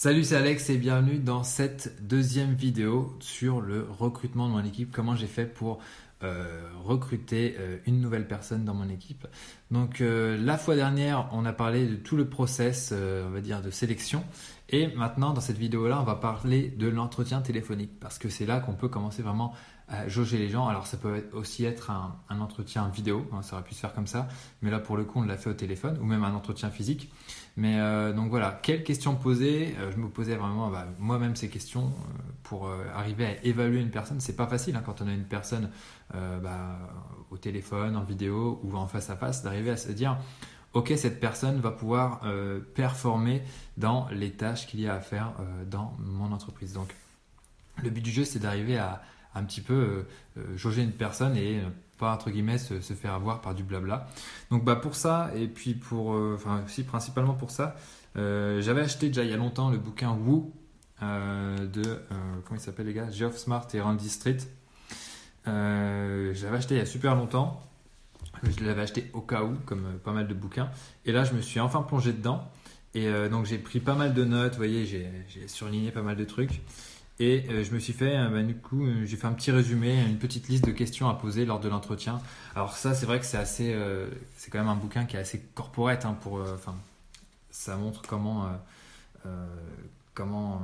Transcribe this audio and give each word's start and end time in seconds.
Salut, 0.00 0.22
c'est 0.22 0.36
Alex 0.36 0.70
et 0.70 0.76
bienvenue 0.76 1.18
dans 1.18 1.42
cette 1.42 2.06
deuxième 2.06 2.54
vidéo 2.54 3.16
sur 3.18 3.60
le 3.60 3.84
recrutement 3.98 4.46
de 4.46 4.52
mon 4.52 4.64
équipe. 4.64 4.92
Comment 4.92 5.16
j'ai 5.16 5.26
fait 5.26 5.44
pour 5.44 5.80
euh, 6.22 6.70
recruter 6.84 7.56
euh, 7.58 7.78
une 7.84 8.00
nouvelle 8.00 8.28
personne 8.28 8.64
dans 8.64 8.74
mon 8.74 8.88
équipe? 8.90 9.26
Donc 9.72 10.00
euh, 10.00 10.36
la 10.38 10.56
fois 10.56 10.76
dernière, 10.76 11.28
on 11.32 11.44
a 11.44 11.52
parlé 11.52 11.84
de 11.84 11.96
tout 11.96 12.16
le 12.16 12.28
process, 12.28 12.94
on 12.94 13.30
va 13.30 13.40
dire, 13.40 13.60
de 13.60 13.70
sélection. 13.70 14.22
Et 14.68 14.86
maintenant, 14.94 15.32
dans 15.32 15.40
cette 15.40 15.58
vidéo-là, 15.58 16.00
on 16.00 16.04
va 16.04 16.14
parler 16.14 16.68
de 16.68 16.86
l'entretien 16.86 17.40
téléphonique 17.40 17.98
parce 17.98 18.18
que 18.18 18.28
c'est 18.28 18.46
là 18.46 18.60
qu'on 18.60 18.74
peut 18.74 18.88
commencer 18.88 19.22
vraiment 19.22 19.52
jauger 20.06 20.38
les 20.38 20.48
gens. 20.48 20.68
Alors 20.68 20.86
ça 20.86 20.96
peut 20.96 21.24
aussi 21.32 21.64
être 21.64 21.90
un, 21.90 22.40
entretien 22.40 22.88
vidéo, 22.88 23.26
hein, 23.32 23.42
ça 23.42 23.56
aurait 23.56 23.64
pu 23.64 23.74
se 23.74 23.80
faire 23.80 23.94
comme 23.94 24.06
ça, 24.06 24.28
mais 24.62 24.70
là 24.70 24.78
pour 24.78 24.96
le 24.96 25.04
coup 25.04 25.20
on 25.20 25.22
l'a 25.22 25.36
fait 25.36 25.50
au 25.50 25.54
téléphone 25.54 25.98
ou 26.00 26.04
même 26.04 26.24
un 26.24 26.34
entretien 26.34 26.70
physique. 26.70 27.10
Mais 27.58 27.80
euh, 27.80 28.12
donc 28.12 28.30
voilà, 28.30 28.56
quelles 28.62 28.84
questions 28.84 29.16
poser? 29.16 29.74
Euh, 29.80 29.90
Je 29.90 29.96
me 29.96 30.08
posais 30.08 30.36
vraiment 30.36 30.70
bah, 30.70 30.86
moi-même 31.00 31.34
ces 31.34 31.48
questions 31.48 31.86
euh, 31.86 32.22
pour 32.44 32.70
arriver 32.94 33.26
à 33.26 33.44
évaluer 33.44 33.80
une 33.80 33.90
personne. 33.90 34.20
C'est 34.20 34.36
pas 34.36 34.46
facile 34.46 34.76
hein, 34.76 34.82
quand 34.86 35.02
on 35.02 35.08
a 35.08 35.12
une 35.12 35.24
personne 35.24 35.70
bah, 36.14 36.78
au 37.30 37.36
téléphone, 37.36 37.94
en 37.94 38.04
vidéo 38.04 38.58
ou 38.62 38.74
en 38.74 38.86
face 38.86 39.10
à 39.10 39.16
face, 39.16 39.42
d'arriver 39.42 39.70
à 39.70 39.76
se 39.76 39.92
dire 39.92 40.16
ok, 40.72 40.92
cette 40.96 41.20
personne 41.20 41.60
va 41.60 41.70
pouvoir 41.70 42.22
performer 42.74 43.42
dans 43.76 44.08
les 44.12 44.30
tâches 44.30 44.66
qu'il 44.66 44.80
y 44.80 44.88
a 44.88 44.94
à 44.94 45.00
faire 45.00 45.34
dans 45.70 45.94
mon 45.98 46.32
entreprise. 46.32 46.72
Donc, 46.72 46.94
le 47.82 47.90
but 47.90 48.00
du 48.00 48.10
jeu, 48.10 48.24
c'est 48.24 48.38
d'arriver 48.38 48.78
à, 48.78 49.02
un 49.34 49.44
petit 49.44 49.60
peu 49.60 49.74
euh, 49.74 50.06
euh, 50.38 50.56
jauger 50.56 50.82
une 50.82 50.92
personne 50.92 51.36
et 51.36 51.62
pas 51.98 52.12
entre 52.12 52.30
guillemets 52.30 52.58
se, 52.58 52.74
faire 52.80 53.14
avoir 53.14 53.40
par 53.40 53.54
du 53.54 53.62
blabla. 53.62 54.06
Donc 54.50 54.64
bah 54.64 54.76
pour 54.76 54.94
ça 54.94 55.30
et 55.34 55.48
puis 55.48 55.74
pour 55.74 56.14
euh, 56.14 56.34
enfin 56.36 56.62
aussi 56.64 56.84
principalement 56.84 57.34
pour 57.34 57.50
ça, 57.50 57.76
j'avais 58.14 58.80
acheté 58.80 59.08
déjà 59.08 59.22
il 59.22 59.30
y 59.30 59.32
a 59.32 59.36
longtemps 59.36 59.70
le 59.70 59.78
bouquin 59.78 60.10
Woo 60.10 60.52
de 61.00 62.00
comment 62.44 62.58
il 62.58 62.60
s'appelle 62.60 62.86
les 62.86 62.92
gars, 62.92 63.10
Geoff 63.10 63.36
Smart 63.36 63.66
et 63.74 63.80
Randy 63.80 64.08
Street. 64.08 64.38
j'avais 65.44 66.56
acheté 66.56 66.74
il 66.74 66.78
y 66.78 66.80
a 66.80 66.86
super 66.86 67.14
longtemps. 67.14 67.62
Je 68.42 68.64
l'avais 68.64 68.82
acheté 68.82 69.10
au 69.14 69.20
cas 69.20 69.42
où, 69.42 69.54
comme 69.66 69.98
pas 70.04 70.12
mal 70.12 70.28
de 70.28 70.34
bouquins. 70.34 70.70
Et 71.04 71.12
là, 71.12 71.24
je 71.24 71.32
me 71.32 71.40
suis 71.40 71.58
enfin 71.58 71.82
plongé 71.82 72.12
dedans. 72.12 72.48
Et 72.94 73.10
donc, 73.28 73.46
j'ai 73.46 73.58
pris 73.58 73.80
pas 73.80 73.94
mal 73.94 74.14
de 74.14 74.24
notes. 74.24 74.52
Vous 74.52 74.58
voyez, 74.58 74.84
j'ai 74.84 75.48
surligné 75.48 75.90
pas 75.90 76.02
mal 76.02 76.16
de 76.16 76.24
trucs. 76.24 76.60
Et 77.20 77.44
euh, 77.50 77.64
je 77.64 77.74
me 77.74 77.80
suis 77.80 77.92
fait, 77.92 78.16
euh, 78.16 78.28
bah, 78.28 78.42
du 78.42 78.54
coup, 78.54 78.86
euh, 78.86 79.04
j'ai 79.04 79.16
fait 79.16 79.26
un 79.26 79.32
petit 79.32 79.50
résumé, 79.50 80.00
une 80.04 80.18
petite 80.18 80.48
liste 80.48 80.64
de 80.64 80.70
questions 80.70 81.08
à 81.08 81.14
poser 81.14 81.44
lors 81.44 81.58
de 81.58 81.68
l'entretien. 81.68 82.20
Alors 82.54 82.76
ça, 82.76 82.94
c'est 82.94 83.06
vrai 83.06 83.18
que 83.18 83.26
c'est 83.26 83.38
assez, 83.38 83.76
c'est 84.36 84.50
quand 84.50 84.58
même 84.58 84.68
un 84.68 84.76
bouquin 84.76 85.04
qui 85.04 85.16
est 85.16 85.20
assez 85.20 85.40
corporate, 85.54 86.04
hein, 86.04 86.16
pour, 86.20 86.40
enfin, 86.40 86.76
ça 87.50 87.76
montre 87.76 88.02
comment, 88.06 88.48
comment, 90.14 90.62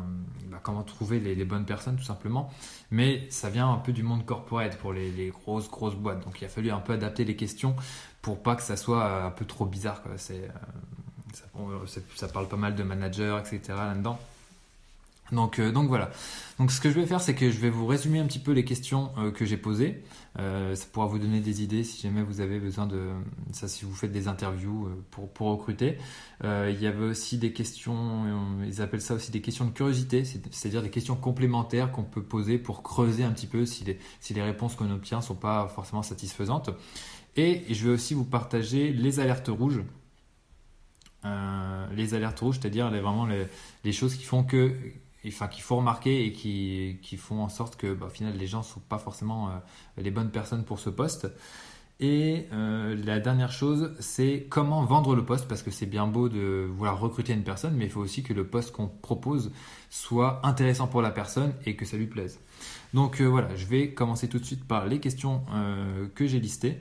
bah, 0.48 0.60
comment 0.62 0.82
trouver 0.84 1.18
les, 1.18 1.44
bonnes 1.44 1.64
personnes 1.64 1.96
tout 1.96 2.04
simplement. 2.04 2.52
Mais 2.90 3.26
ça 3.30 3.50
vient 3.50 3.70
un 3.70 3.78
peu 3.78 3.92
du 3.92 4.02
monde 4.02 4.24
corporate 4.24 4.78
pour 4.78 4.92
les, 4.92 5.30
grosses 5.30 5.70
grosses 5.70 5.96
boîtes. 5.96 6.24
Donc 6.24 6.40
il 6.40 6.44
a 6.44 6.48
fallu 6.48 6.70
un 6.70 6.80
peu 6.80 6.92
adapter 6.92 7.24
les 7.24 7.36
questions 7.36 7.74
pour 8.22 8.42
pas 8.42 8.54
que 8.54 8.62
ça 8.62 8.76
soit 8.76 9.24
un 9.24 9.30
peu 9.30 9.44
trop 9.44 9.66
bizarre. 9.66 10.02
C'est, 10.16 10.48
ça, 11.32 12.00
ça, 12.14 12.28
parle 12.28 12.48
pas 12.48 12.56
mal 12.56 12.76
de 12.76 12.82
managers, 12.84 13.38
etc. 13.40 13.60
là-dedans. 13.76 14.20
Donc, 15.32 15.58
euh, 15.58 15.72
donc 15.72 15.88
voilà. 15.88 16.10
Donc 16.58 16.70
ce 16.70 16.80
que 16.80 16.90
je 16.90 16.94
vais 16.94 17.06
faire, 17.06 17.20
c'est 17.20 17.34
que 17.34 17.50
je 17.50 17.58
vais 17.58 17.70
vous 17.70 17.86
résumer 17.86 18.18
un 18.18 18.26
petit 18.26 18.38
peu 18.38 18.52
les 18.52 18.64
questions 18.64 19.10
euh, 19.18 19.30
que 19.30 19.44
j'ai 19.44 19.56
posées. 19.56 20.02
Euh, 20.38 20.74
ça 20.74 20.86
pourra 20.92 21.06
vous 21.06 21.18
donner 21.18 21.40
des 21.40 21.62
idées 21.62 21.82
si 21.82 22.02
jamais 22.02 22.22
vous 22.22 22.40
avez 22.40 22.60
besoin 22.60 22.86
de 22.86 23.10
ça, 23.52 23.68
si 23.68 23.84
vous 23.84 23.94
faites 23.94 24.12
des 24.12 24.28
interviews 24.28 24.88
pour, 25.10 25.48
recruter. 25.48 25.98
il 26.42 26.80
y 26.80 26.86
avait 26.86 27.04
aussi 27.04 27.38
des 27.38 27.52
questions, 27.52 28.24
ils 28.64 28.82
appellent 28.82 29.00
ça 29.00 29.14
aussi 29.14 29.30
des 29.30 29.40
questions 29.40 29.64
de 29.64 29.70
curiosité, 29.70 30.24
c'est-à-dire 30.24 30.82
des 30.82 30.90
questions 30.90 31.16
complémentaires 31.16 31.92
qu'on 31.92 32.02
peut 32.02 32.22
poser 32.22 32.58
pour 32.58 32.82
creuser 32.82 33.24
un 33.24 33.30
petit 33.30 33.46
peu 33.46 33.64
si 33.66 33.84
les, 33.84 34.42
réponses 34.42 34.74
qu'on 34.74 34.90
obtient 34.90 35.20
sont 35.20 35.34
pas 35.34 35.68
forcément 35.68 36.02
satisfaisantes. 36.02 36.70
Et 37.36 37.62
je 37.72 37.86
vais 37.86 37.94
aussi 37.94 38.14
vous 38.14 38.24
partager 38.24 38.92
les 38.92 39.20
alertes 39.20 39.48
rouges. 39.48 39.82
les 41.92 42.14
alertes 42.14 42.40
rouges, 42.40 42.58
c'est-à-dire 42.60 42.90
vraiment 42.90 43.28
les 43.84 43.92
choses 43.92 44.16
qui 44.16 44.24
font 44.24 44.42
que 44.42 44.72
enfin 45.28 45.48
qu'il 45.48 45.62
faut 45.62 45.76
remarquer 45.76 46.26
et 46.26 46.32
qui, 46.32 46.98
qui, 47.02 47.16
font 47.16 47.42
en 47.42 47.48
sorte 47.48 47.76
que 47.76 47.92
bah, 47.94 48.06
au 48.06 48.10
final 48.10 48.36
les 48.36 48.46
gens 48.46 48.58
ne 48.58 48.64
sont 48.64 48.80
pas 48.80 48.98
forcément 48.98 49.48
euh, 49.48 49.52
les 49.96 50.10
bonnes 50.10 50.30
personnes 50.30 50.64
pour 50.64 50.78
ce 50.78 50.90
poste. 50.90 51.28
Et 52.00 52.48
euh, 52.52 52.96
la 53.04 53.20
dernière 53.20 53.52
chose, 53.52 53.94
c'est 54.00 54.46
comment 54.50 54.84
vendre 54.84 55.14
le 55.14 55.24
poste, 55.24 55.46
parce 55.46 55.62
que 55.62 55.70
c'est 55.70 55.86
bien 55.86 56.08
beau 56.08 56.28
de 56.28 56.68
vouloir 56.68 56.98
recruter 56.98 57.32
une 57.32 57.44
personne, 57.44 57.74
mais 57.76 57.84
il 57.84 57.90
faut 57.90 58.00
aussi 58.00 58.24
que 58.24 58.32
le 58.32 58.46
poste 58.46 58.72
qu'on 58.72 58.88
propose 58.88 59.52
soit 59.90 60.44
intéressant 60.44 60.88
pour 60.88 61.02
la 61.02 61.12
personne 61.12 61.54
et 61.66 61.76
que 61.76 61.84
ça 61.84 61.96
lui 61.96 62.06
plaise. 62.06 62.40
Donc 62.94 63.20
euh, 63.20 63.26
voilà, 63.26 63.54
je 63.54 63.66
vais 63.66 63.94
commencer 63.94 64.28
tout 64.28 64.40
de 64.40 64.44
suite 64.44 64.64
par 64.64 64.86
les 64.86 64.98
questions 64.98 65.44
que 66.14 66.26
j'ai 66.26 66.40
listées. 66.40 66.78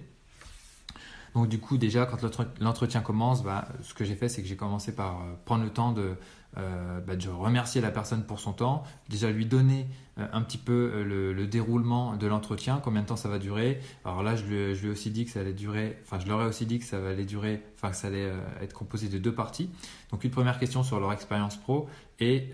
Donc 1.35 1.49
du 1.49 1.59
coup, 1.59 1.77
déjà, 1.77 2.05
quand 2.05 2.17
l'entretien 2.59 3.01
commence, 3.01 3.44
bah, 3.44 3.67
ce 3.81 3.94
que 3.94 4.05
j'ai 4.05 4.16
fait, 4.16 4.29
c'est 4.29 4.41
que 4.41 4.47
j'ai 4.47 4.55
commencé 4.55 4.95
par 4.95 5.19
prendre 5.45 5.63
le 5.63 5.71
temps 5.71 5.91
de 5.91 6.16
euh, 6.57 6.99
bah, 6.99 7.16
de 7.16 7.29
remercier 7.29 7.81
la 7.81 7.89
personne 7.89 8.23
pour 8.25 8.39
son 8.39 8.53
temps, 8.53 8.83
déjà 9.09 9.31
lui 9.31 9.47
donner 9.47 9.88
euh, 10.19 10.27
un 10.33 10.44
petit 10.44 10.59
peu 10.59 10.91
euh, 10.94 11.33
le, 11.33 11.47
déroulement 11.47 12.16
de 12.16 12.27
l'entretien, 12.27 12.79
combien 12.83 13.01
de 13.01 13.07
temps 13.07 13.16
ça 13.16 13.27
va 13.27 13.39
durer. 13.39 13.79
Alors 14.05 14.21
là, 14.21 14.35
je 14.35 14.44
lui, 14.45 14.55
ai 14.57 14.89
aussi 14.89 15.09
dit 15.09 15.25
que 15.25 15.31
ça 15.31 15.39
allait 15.39 15.53
durer, 15.53 15.97
enfin 16.03 16.19
je 16.19 16.27
leur 16.27 16.44
ai 16.44 16.45
aussi 16.45 16.67
dit 16.67 16.77
que 16.77 16.85
ça 16.85 16.97
allait 16.97 17.25
durer, 17.25 17.63
enfin 17.75 17.89
que 17.89 17.95
ça 17.95 18.07
allait 18.07 18.31
être 18.61 18.73
composé 18.73 19.09
de 19.09 19.17
deux 19.17 19.33
parties. 19.33 19.71
Donc 20.11 20.23
une 20.23 20.29
première 20.29 20.59
question 20.59 20.83
sur 20.83 21.00
leur 21.00 21.11
expérience 21.11 21.57
pro 21.57 21.89
et 22.19 22.51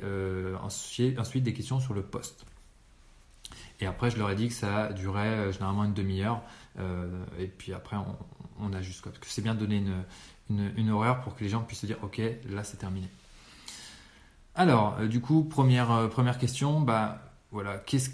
ensuite, 0.64 1.20
ensuite 1.20 1.44
des 1.44 1.54
questions 1.54 1.82
sur 1.82 1.94
le 1.94 2.02
poste. 2.02 2.46
Et 3.82 3.86
après, 3.86 4.12
je 4.12 4.18
leur 4.18 4.30
ai 4.30 4.36
dit 4.36 4.48
que 4.48 4.54
ça 4.54 4.94
durait 4.94 5.52
généralement 5.52 5.84
une 5.84 5.94
demi-heure. 5.94 6.42
et 7.38 7.48
puis 7.48 7.74
après, 7.74 7.98
on, 7.98 8.16
on 8.62 8.74
ajuste. 8.74 9.02
Quoi. 9.02 9.12
Parce 9.12 9.26
que 9.26 9.32
c'est 9.32 9.42
bien 9.42 9.56
de 9.56 9.60
donner 9.60 9.78
une, 9.78 10.04
une, 10.50 10.72
une, 10.78 10.90
horaire 10.92 11.22
pour 11.22 11.36
que 11.36 11.44
les 11.44 11.50
gens 11.50 11.62
puissent 11.62 11.80
se 11.80 11.86
dire, 11.86 11.98
OK, 12.04 12.22
là 12.50 12.64
c'est 12.64 12.78
terminé. 12.78 13.08
Alors, 14.60 14.98
euh, 15.00 15.08
du 15.08 15.22
coup, 15.22 15.46
première, 15.46 15.90
euh, 15.92 16.08
première 16.10 16.38
question, 16.38 16.82
bah 16.82 17.22
voilà, 17.52 17.78
qu'est-ce 17.78 18.10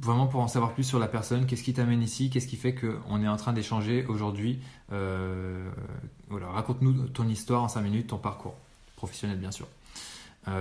vraiment 0.00 0.26
pour 0.26 0.40
en 0.40 0.48
savoir 0.48 0.72
plus 0.72 0.84
sur 0.84 0.98
la 0.98 1.08
personne, 1.08 1.46
qu'est-ce 1.46 1.62
qui 1.62 1.74
t'amène 1.74 2.02
ici, 2.02 2.30
qu'est-ce 2.30 2.48
qui 2.48 2.56
fait 2.56 2.74
qu'on 2.74 3.22
est 3.22 3.28
en 3.28 3.36
train 3.36 3.52
d'échanger 3.52 4.06
aujourd'hui. 4.06 4.60
Euh, 4.92 5.70
voilà, 6.28 6.48
raconte-nous 6.48 7.08
ton 7.08 7.28
histoire 7.28 7.62
en 7.62 7.68
5 7.68 7.82
minutes, 7.82 8.06
ton 8.08 8.18
parcours 8.18 8.54
professionnel 8.96 9.38
bien 9.38 9.50
sûr. 9.50 9.66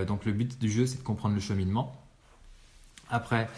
donc 0.08 0.26
le 0.26 0.34
but 0.34 0.60
du 0.60 0.70
jeu, 0.70 0.86
c'est 0.86 0.98
de 0.98 1.04
comprendre 1.04 1.36
le 1.36 1.42
cheminement. 1.42 1.96
Après, 3.10 3.50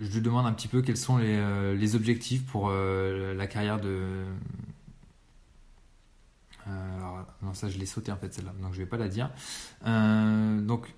je 0.00 0.12
lui 0.12 0.20
demande 0.20 0.46
un 0.46 0.52
petit 0.52 0.68
peu 0.68 0.82
quels 0.82 0.96
sont 0.96 1.16
les, 1.16 1.74
les 1.74 1.96
objectifs 1.96 2.44
pour 2.46 2.70
la 2.70 3.46
carrière 3.46 3.80
de, 3.80 4.24
euh, 6.68 6.96
alors, 6.96 7.26
non, 7.42 7.54
ça 7.54 7.68
je 7.68 7.78
l'ai 7.78 7.86
sauté 7.86 8.12
en 8.12 8.16
fait 8.16 8.32
celle-là, 8.32 8.52
donc 8.60 8.72
je 8.72 8.78
vais 8.78 8.86
pas 8.86 8.96
la 8.96 9.08
dire. 9.08 9.30
Euh, 9.86 10.60
donc 10.60 10.94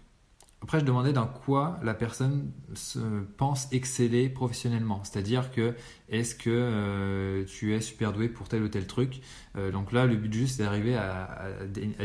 après, 0.63 0.79
je 0.79 0.85
demandais 0.85 1.13
dans 1.15 1.27
quoi 1.27 1.79
la 1.83 1.95
personne 1.95 2.53
se 2.75 2.99
pense 3.39 3.73
exceller 3.73 4.29
professionnellement. 4.29 5.03
C'est-à-dire 5.05 5.51
que 5.53 5.75
est-ce 6.11 6.35
que 6.35 6.51
euh, 6.51 7.45
tu 7.47 7.75
es 7.75 7.81
super 7.81 8.13
doué 8.13 8.29
pour 8.29 8.49
tel 8.49 8.63
ou 8.63 8.69
tel 8.69 8.87
truc? 8.87 9.21
donc 9.73 9.91
là, 9.91 10.07
le 10.07 10.15
but 10.15 10.33
juste 10.33 10.59
c'est 10.59 10.63
d'arriver 10.63 10.97
à, 10.97 11.51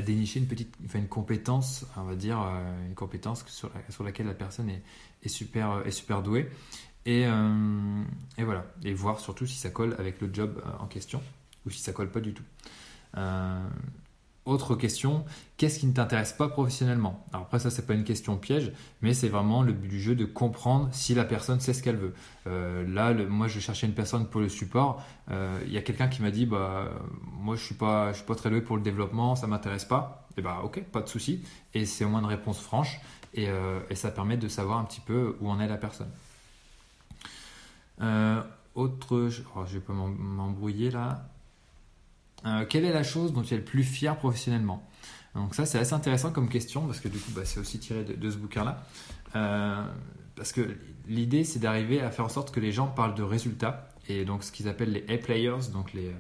dénicher 0.02 0.40
une 0.40 0.48
petite, 0.48 0.74
enfin 0.84 0.98
une 0.98 1.08
compétence, 1.08 1.86
on 1.96 2.04
va 2.04 2.16
dire 2.16 2.40
une 2.88 2.96
compétence 2.96 3.46
sur, 3.48 3.70
laquelle 4.04 4.26
la 4.26 4.34
personne 4.34 4.70
est, 4.70 4.82
est 5.22 5.30
super, 5.30 5.84
est 5.86 5.92
super 5.92 6.24
douée. 6.24 6.50
Et, 7.06 7.22
et, 7.22 8.44
voilà. 8.44 8.66
Et 8.84 8.94
voir 8.94 9.20
surtout 9.20 9.46
si 9.46 9.58
ça 9.58 9.70
colle 9.70 9.96
avec 10.00 10.22
le 10.22 10.34
job 10.34 10.64
en 10.80 10.88
question 10.88 11.22
ou 11.68 11.70
si 11.70 11.82
ça 11.82 11.92
colle 11.94 12.10
pas 12.10 12.22
du 12.22 12.34
tout. 12.34 12.44
Euh, 14.48 14.52
autre 14.52 14.76
question, 14.76 15.26
qu'est-ce 15.58 15.80
qui 15.80 15.88
ne 15.88 15.94
t'intéresse 15.94 16.34
pas 16.34 16.48
professionnellement? 16.48 17.26
Alors 17.32 17.46
après 17.46 17.60
ça 17.60 17.70
c'est 17.70 17.86
pas 17.86 17.94
une 17.94 18.04
question 18.04 18.38
piège, 18.38 18.72
mais 19.02 19.14
c'est 19.14 19.30
vraiment 19.30 19.64
le 19.64 19.74
but 19.74 19.88
du 19.88 20.00
jeu 20.00 20.16
de 20.16 20.26
comprendre 20.26 20.90
si 20.92 21.14
la 21.14 21.26
personne 21.26 21.60
sait 21.60 21.74
ce 21.74 21.84
qu'elle 21.84 21.98
veut. 21.98 22.14
Euh, 22.48 22.86
là, 22.88 23.14
moi 23.14 23.48
je 23.48 23.60
cherchais 23.60 23.88
une 23.88 23.94
personne 23.94 24.28
pour 24.28 24.42
le 24.42 24.50
support. 24.50 25.04
Euh, 25.32 25.60
il 25.66 25.74
y 25.74 25.78
a 25.78 25.82
quelqu'un 25.82 26.08
qui 26.08 26.22
m'a 26.22 26.32
dit 26.32 26.46
bah 26.46 26.90
moi 27.40 27.56
je 27.56 27.64
suis 27.64 27.76
pas 27.76 28.12
je 28.12 28.18
suis 28.18 28.26
pas 28.26 28.36
très 28.36 28.50
doué 28.50 28.62
pour 28.62 28.78
le 28.78 28.84
développement, 28.84 29.36
ça 29.36 29.48
m'intéresse 29.48 29.86
pas. 29.86 30.28
Et 30.38 30.42
bah 30.42 30.62
ok, 30.64 30.82
pas 30.84 31.02
de 31.02 31.08
souci. 31.08 31.44
Et 31.74 31.86
c'est 31.86 32.06
au 32.06 32.10
moins 32.10 32.20
une 32.20 32.26
réponse 32.26 32.60
franche 32.60 33.00
et, 33.34 33.48
ça 33.96 34.12
permet 34.12 34.38
de 34.38 34.48
savoir 34.48 34.80
un 34.80 34.86
petit 34.86 35.02
peu 35.02 35.36
où 35.42 35.50
en 35.50 35.60
est 35.60 35.68
la 35.68 35.78
personne. 35.78 36.12
autre, 38.76 39.30
oh, 39.56 39.66
je 39.66 39.74
vais 39.74 39.80
pas 39.80 39.94
m'embrouiller 39.94 40.92
là. 40.92 41.30
Euh, 42.46 42.66
quelle 42.68 42.86
est 42.86 42.94
la 42.94 43.04
chose 43.04 43.34
dont 43.34 43.42
tu 43.42 43.54
es 43.54 43.58
le 43.58 43.64
plus 43.64 43.84
fier 43.84 44.16
professionnellement 44.18 44.88
Donc 45.34 45.56
ça 45.56 45.66
c'est 45.66 45.80
assez 45.80 45.94
intéressant 45.94 46.32
comme 46.32 46.50
question 46.50 46.86
parce 46.86 47.00
que 47.00 47.08
du 47.08 47.18
coup 47.18 47.32
bah, 47.36 47.42
c'est 47.44 47.60
aussi 47.60 47.80
tiré 47.80 48.04
de, 48.04 48.30
ce 48.30 48.38
bouquin-là. 48.38 48.84
Euh, 49.36 49.84
parce 50.36 50.52
que 50.52 50.62
l'idée 51.08 51.44
c'est 51.44 51.60
d'arriver 51.60 52.02
à 52.02 52.12
faire 52.12 52.26
en 52.26 52.30
sorte 52.30 52.54
que 52.54 52.60
les 52.60 52.72
gens 52.72 52.88
parlent 52.88 53.16
de 53.16 53.24
résultats 53.24 53.90
et 54.08 54.26
donc 54.26 54.44
ce 54.44 54.52
qu'ils 54.52 54.68
appellent 54.68 54.92
les 54.92 55.06
A-players, 55.14 55.72
donc 55.74 55.94
les, 55.94 56.12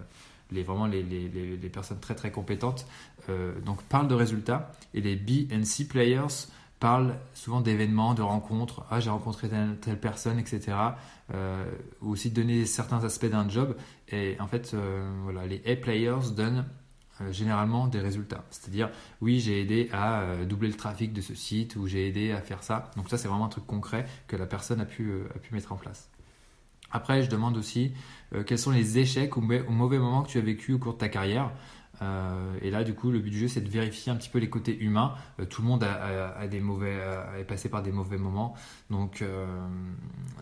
les, 0.51 0.63
vraiment 0.63 0.87
les, 0.87 1.03
les, 1.03 1.69
personnes 1.69 1.99
très 1.99 2.15
très 2.15 2.31
compétentes, 2.31 2.87
donc 3.63 3.83
parlent 3.83 4.07
de 4.07 4.15
résultats. 4.15 4.71
Et 4.95 5.01
les 5.01 5.15
B 5.15 5.51
and 5.53 5.65
C 5.65 5.87
players 5.87 6.47
parlent 6.79 7.15
souvent 7.33 7.61
d'événements, 7.61 8.13
de 8.13 8.21
rencontres. 8.21 8.85
Ah, 8.89 8.99
j'ai 8.99 9.09
rencontré 9.09 9.49
telle, 9.81 9.99
personne, 9.99 10.39
etc. 10.39 10.77
ou 12.01 12.11
aussi 12.11 12.29
donner 12.31 12.65
certains 12.65 13.03
aspects 13.03 13.25
d'un 13.25 13.47
job. 13.49 13.75
Et 14.09 14.35
en 14.39 14.47
fait, 14.47 14.75
voilà, 15.23 15.45
les 15.45 15.61
A 15.65 15.75
players 15.75 16.31
donnent 16.35 16.65
euh, 17.21 17.31
généralement 17.31 17.87
des 17.87 18.01
résultats. 18.01 18.43
C'est-à-dire, 18.49 18.89
oui, 19.21 19.39
j'ai 19.39 19.61
aidé 19.61 19.89
à 19.93 20.19
euh, 20.19 20.45
doubler 20.45 20.67
le 20.67 20.73
trafic 20.73 21.13
de 21.13 21.21
ce 21.21 21.33
site 21.33 21.77
ou 21.77 21.87
j'ai 21.87 22.09
aidé 22.09 22.33
à 22.33 22.41
faire 22.41 22.61
ça. 22.61 22.91
Donc 22.97 23.09
ça, 23.09 23.17
c'est 23.17 23.29
vraiment 23.29 23.45
un 23.45 23.49
truc 23.49 23.65
concret 23.65 24.05
que 24.27 24.35
la 24.35 24.45
personne 24.45 24.81
a 24.81 24.85
pu, 24.85 25.09
euh, 25.09 25.29
a 25.33 25.39
pu 25.39 25.53
mettre 25.53 25.71
en 25.71 25.77
place. 25.77 26.09
Après, 26.91 27.23
je 27.23 27.29
demande 27.29 27.57
aussi 27.57 27.93
quels 28.45 28.59
sont 28.59 28.71
les 28.71 28.99
échecs 28.99 29.35
ou, 29.35 29.41
mauvais 29.41 29.97
moments 29.97 30.23
que 30.23 30.29
tu 30.29 30.37
as 30.37 30.41
vécu 30.41 30.73
au 30.73 30.77
cours 30.77 30.93
de 30.93 30.97
ta 30.97 31.09
carrière. 31.09 31.51
Et 32.61 32.71
là, 32.71 32.83
du 32.83 32.93
coup, 32.93 33.11
le 33.11 33.19
but 33.19 33.29
du 33.29 33.39
jeu, 33.39 33.47
c'est 33.47 33.61
de 33.61 33.69
vérifier 33.69 34.11
un 34.11 34.15
petit 34.15 34.29
peu 34.29 34.39
les 34.39 34.49
côtés 34.49 34.77
humains. 34.77 35.15
tout 35.49 35.61
le 35.61 35.67
monde 35.67 35.83
a, 35.83 36.47
des 36.47 36.59
mauvais, 36.59 36.97
est 37.39 37.43
passé 37.43 37.69
par 37.69 37.81
des 37.83 37.91
mauvais 37.91 38.17
moments. 38.17 38.55
Donc, 38.89 39.23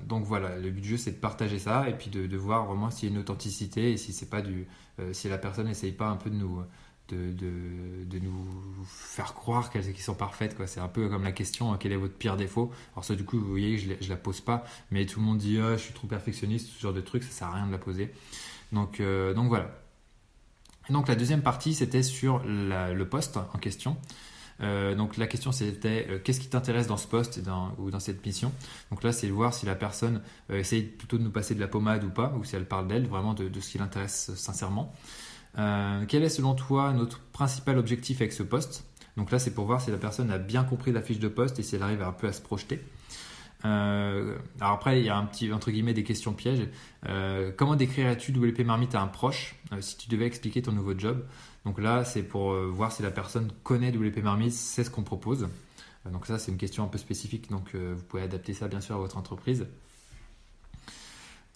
donc 0.08 0.26
voilà, 0.26 0.58
le 0.58 0.70
but 0.70 0.82
du 0.82 0.90
jeu, 0.90 0.98
c'est 0.98 1.12
de 1.12 1.18
partager 1.18 1.60
ça 1.60 1.90
et 1.90 1.94
puis 1.94 2.10
de, 2.10 2.38
voir 2.38 2.66
vraiment 2.66 2.90
s'il 2.90 3.10
y 3.10 3.12
a 3.12 3.16
une 3.16 3.22
authenticité 3.22 3.92
et 3.92 3.98
si 3.98 4.14
c'est 4.14 4.30
pas 4.30 4.42
du, 4.42 4.68
euh, 5.00 5.14
si 5.14 5.30
la 5.30 5.38
personne 5.38 5.68
n'essaye 5.68 5.92
pas 5.92 6.08
un 6.08 6.18
peu 6.18 6.30
de 6.30 6.36
nous, 6.36 6.62
de, 7.10 7.32
de, 7.32 8.20
nous 8.20 8.46
faire 8.86 9.34
croire 9.34 9.70
qu'elles 9.70 9.96
sont 9.98 10.16
parfaites. 10.16 10.56
C'est 10.66 10.80
un 10.80 10.88
peu 10.88 11.10
comme 11.10 11.24
la 11.24 11.32
question 11.32 11.74
euh, 11.74 11.78
quel 11.80 11.92
est 11.92 11.98
votre 11.98 12.16
pire 12.16 12.38
défaut? 12.38 12.72
Alors, 12.94 13.06
ça, 13.06 13.16
du 13.16 13.24
coup, 13.24 13.40
vous 13.40 13.50
voyez, 13.50 13.78
je 13.78 13.90
ne 13.90 14.10
la 14.10 14.16
pose 14.16 14.42
pas, 14.42 14.64
mais 14.92 15.06
tout 15.06 15.20
le 15.20 15.26
monde 15.26 15.38
dit 15.38 15.58
ah, 15.60 15.78
je 15.78 15.84
suis 15.84 15.94
trop 15.94 16.08
perfectionniste, 16.08 16.70
ce 16.76 16.82
genre 16.82 16.94
de 16.94 17.02
truc, 17.02 17.24
ça 17.24 17.32
sert 17.32 17.48
à 17.48 17.56
rien 17.56 17.68
de 17.68 17.72
la 17.72 17.78
poser. 17.78 18.12
Donc, 18.72 19.00
euh, 19.00 19.34
donc 19.34 19.50
voilà. 19.50 19.83
Donc, 20.90 21.08
la 21.08 21.16
deuxième 21.16 21.42
partie, 21.42 21.74
c'était 21.74 22.04
sur 22.04 22.42
le 22.46 23.04
poste 23.04 23.38
en 23.38 23.58
question. 23.58 23.98
donc 24.60 25.18
la 25.18 25.28
question 25.28 25.52
c'était 25.52 26.22
qu'est-ce 26.24 26.40
qui 26.40 26.48
t'intéresse 26.48 26.88
dans 26.88 26.98
ce 26.98 27.08
poste 27.08 27.40
ou 27.78 27.90
dans 27.92 28.00
cette 28.00 28.26
mission? 28.26 28.52
Donc 28.92 29.04
là 29.04 29.12
c'est 29.12 29.28
de 29.28 29.32
voir 29.32 29.54
si 29.54 29.66
la 29.66 29.76
personne 29.76 30.22
essaye 30.50 30.84
plutôt 30.84 31.18
de 31.18 31.24
nous 31.24 31.32
passer 31.32 31.56
de 31.56 31.60
la 31.60 31.68
pommade 31.68 32.04
ou 32.04 32.10
pas, 32.10 32.34
ou 32.38 32.44
si 32.44 32.56
elle 32.56 32.66
parle 32.66 32.88
d'elle, 32.88 33.08
vraiment 33.08 33.34
de, 33.34 33.50
ce 33.60 33.70
qui 33.70 33.78
l'intéresse 33.78 34.32
sincèrement. 34.36 34.94
Euh, 35.58 36.06
quel 36.08 36.24
est 36.24 36.30
selon 36.30 36.56
toi 36.56 36.94
notre 36.94 37.20
principal 37.20 37.78
objectif 37.78 38.22
avec 38.22 38.34
ce 38.34 38.44
poste? 38.44 38.86
Donc 39.18 39.32
là, 39.32 39.40
c'est 39.40 39.52
pour 39.52 39.66
voir 39.66 39.82
si 39.82 39.92
la 39.92 39.98
personne 39.98 40.32
a 40.32 40.38
bien 40.38 40.64
compris 40.64 40.92
la 40.92 41.02
fiche 41.02 41.20
de 41.20 41.28
poste 41.28 41.60
et 41.60 41.64
si 41.64 41.76
elle 41.76 41.84
arrive 41.84 42.02
un 42.02 42.12
peu 42.12 42.28
à 42.28 42.34
se 42.34 42.42
projeter. 42.42 42.84
Euh, 43.66 44.38
alors 44.60 44.74
après, 44.74 45.00
il 45.00 45.06
y 45.06 45.10
a 45.10 45.18
un 45.18 45.26
petit 45.26 45.52
entre 45.54 45.72
guillemets 45.72 45.94
des 45.94 46.04
questions 46.04 46.34
pièges. 46.34 46.68
Euh, 47.08 47.52
comment 47.56 47.76
décrirais-tu 47.76 48.32
WP 48.32 48.60
Marmite 48.66 48.96
à 48.96 49.02
un 49.02 49.08
proche 49.08 49.56
si 49.80 49.98
tu 49.98 50.10
devais 50.10 50.26
expliquer 50.26 50.62
ton 50.62 50.72
nouveau 50.72 50.98
job? 50.98 51.26
Donc 51.66 51.80
là, 51.80 52.04
c'est 52.04 52.24
pour 52.24 52.54
voir 52.54 52.92
si 52.92 53.04
la 53.04 53.12
personne 53.12 53.52
connaît 53.64 53.92
WP 53.92 54.22
Marmite, 54.22 54.52
sait 54.52 54.84
ce 54.84 54.90
qu'on 54.90 55.04
propose. 55.04 55.48
donc 56.12 56.26
ça, 56.26 56.38
c'est 56.38 56.52
une 56.52 56.58
question 56.58 56.84
un 56.84 56.88
peu 56.88 56.98
spécifique, 56.98 57.50
donc 57.50 57.74
vous 57.74 58.04
pouvez 58.04 58.24
adapter 58.24 58.54
ça 58.54 58.68
bien 58.68 58.82
sûr 58.82 58.96
à 58.96 58.98
votre 58.98 59.18
entreprise. 59.18 59.66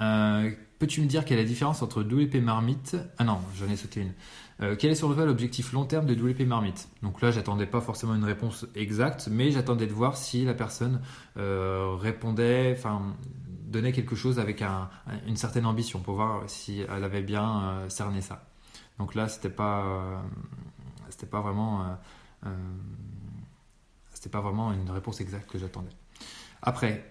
Euh, 0.02 0.52
peux-tu 0.80 1.02
me 1.02 1.08
dire 1.08 1.26
quelle 1.26 1.40
est 1.40 1.44
la 1.44 1.48
différence 1.48 1.82
entre 1.82 2.04
WP 2.04 2.36
Marmite 2.36 2.98
Ah 3.18 3.24
non, 3.24 3.40
j'en 3.56 3.68
ai 3.68 3.76
sauté 3.76 4.02
une. 4.02 4.14
Euh, 4.62 4.76
quel 4.78 4.92
est 4.92 4.96
sur 4.96 5.10
le 5.10 5.26
l'objectif 5.26 5.72
long 5.74 5.86
terme 5.86 6.06
de 6.06 6.16
WP 6.16 6.42
Marmite? 6.42 6.90
Donc 7.04 7.22
là, 7.22 7.32
j'attendais 7.32 7.66
pas 7.66 7.82
forcément 7.82 8.16
une 8.16 8.24
réponse 8.24 8.66
exacte, 8.76 9.28
mais 9.32 9.52
j'attendais 9.52 9.88
de 9.88 9.94
voir 9.94 10.18
si 10.18 10.46
la 10.46 10.54
personne 10.54 11.02
euh, 11.38 11.96
répondait, 11.96 12.74
enfin 12.76 13.16
donnait 13.68 13.92
quelque 13.92 14.16
chose 14.16 14.40
avec 14.40 14.64
une 15.28 15.36
certaine 15.36 15.66
ambition 15.66 16.00
pour 16.00 16.16
voir 16.16 16.44
si 16.48 16.86
elle 16.90 17.04
avait 17.04 17.22
bien 17.22 17.84
cerné 17.90 18.22
ça. 18.22 18.48
Donc 18.98 19.14
là, 19.14 19.28
c'était 19.28 19.50
pas, 19.50 20.24
c'était 21.10 21.26
pas 21.26 21.42
vraiment, 21.42 21.98
c'était 24.14 24.30
pas 24.30 24.40
vraiment 24.40 24.72
une 24.72 24.90
réponse 24.90 25.20
exacte 25.20 25.50
que 25.50 25.60
j'attendais. 25.60 25.92
Après, 26.62 27.10